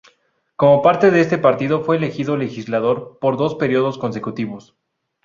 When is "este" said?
1.21-1.37